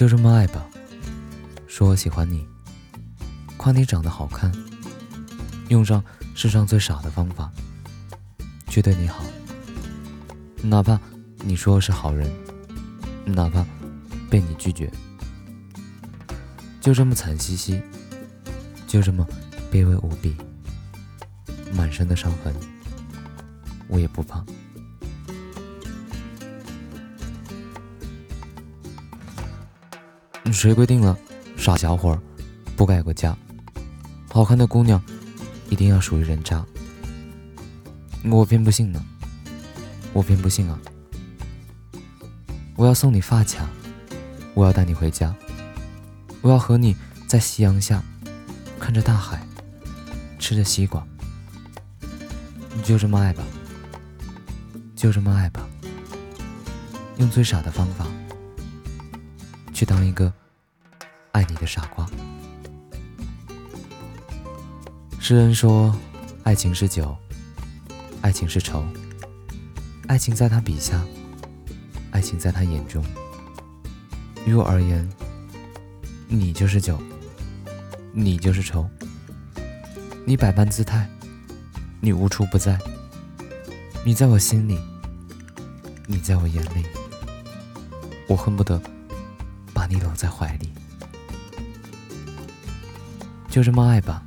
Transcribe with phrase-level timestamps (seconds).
[0.00, 0.66] 就这么爱吧，
[1.66, 2.48] 说我喜欢你，
[3.58, 4.50] 夸你长得好看，
[5.68, 6.02] 用上
[6.34, 7.52] 世上最傻的方法
[8.66, 9.22] 去对你好，
[10.62, 10.98] 哪怕
[11.40, 12.32] 你说我是好人，
[13.26, 13.62] 哪怕
[14.30, 14.90] 被你拒绝，
[16.80, 17.78] 就这么惨兮兮，
[18.86, 19.28] 就这么
[19.70, 20.34] 卑微无比，
[21.74, 22.54] 满身的伤痕，
[23.86, 24.42] 我也不怕。
[30.52, 31.16] 谁规定了
[31.56, 32.18] 傻小伙
[32.76, 33.36] 不改过嫁？
[34.30, 35.02] 好看的姑娘
[35.68, 36.64] 一定要属于人渣？
[38.24, 39.04] 我偏不信呢，
[40.12, 40.78] 我偏不信啊！
[42.76, 43.68] 我要送你发卡，
[44.54, 45.34] 我要带你回家，
[46.42, 48.02] 我要和你在夕阳下
[48.78, 49.46] 看着大海，
[50.38, 51.06] 吃着西瓜，
[52.84, 53.42] 就这么爱吧，
[54.96, 55.68] 就这么爱吧，
[57.18, 58.06] 用最傻的方法
[59.72, 60.32] 去当一个。
[61.32, 62.06] 爱你的傻瓜。
[65.18, 65.94] 诗人说
[66.42, 67.16] ：“爱情是酒，
[68.20, 68.84] 爱情是愁，
[70.08, 71.00] 爱情在他笔下，
[72.10, 73.04] 爱情在他眼中。
[74.44, 75.08] 于我而言，
[76.26, 76.98] 你就是酒，
[78.12, 78.88] 你就是愁。
[80.26, 81.08] 你百般姿态，
[82.00, 82.78] 你无处不在。
[84.04, 84.80] 你在我心里，
[86.06, 86.84] 你在我眼里，
[88.26, 88.80] 我恨不得
[89.72, 90.72] 把你搂在怀里。”
[93.50, 94.22] 就这么爱吧，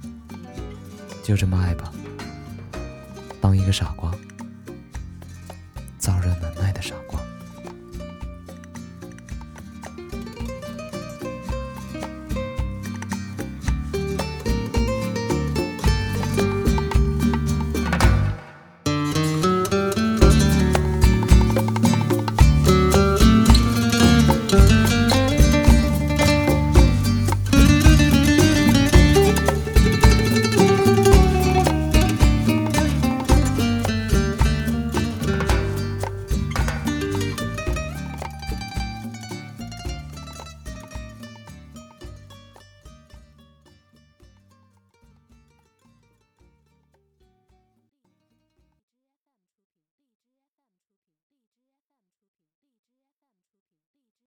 [1.24, 1.90] 就这么爱吧，
[3.40, 4.12] 当一个傻瓜，
[5.98, 6.33] 早人。